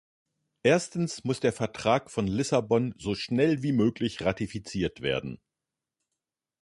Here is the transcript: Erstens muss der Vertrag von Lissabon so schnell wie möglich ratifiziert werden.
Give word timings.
Erstens 0.63 1.23
muss 1.25 1.41
der 1.41 1.53
Vertrag 1.53 2.09
von 2.09 2.25
Lissabon 2.25 2.95
so 2.97 3.13
schnell 3.13 3.61
wie 3.61 3.71
möglich 3.71 4.19
ratifiziert 4.21 5.01
werden. 5.01 5.39